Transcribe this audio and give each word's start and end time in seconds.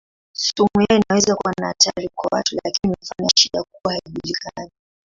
Sumu 0.33 0.81
yao 0.89 0.99
inaweza 0.99 1.35
kuwa 1.35 1.53
na 1.59 1.67
hatari 1.67 2.09
kwa 2.15 2.29
watu 2.31 2.55
lakini 2.63 2.95
mifano 3.01 3.23
ya 3.25 3.29
shida 3.37 3.63
kubwa 3.63 3.93
haijulikani. 3.93 4.71